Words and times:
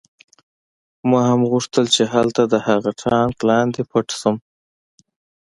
ما 1.09 1.21
هم 1.31 1.41
غوښتل 1.51 1.85
چې 1.95 2.03
هلته 2.13 2.41
د 2.47 2.55
هغه 2.67 2.91
ټانک 3.01 3.35
لاندې 3.49 3.81
پټ 3.91 4.07
شم 4.19 4.35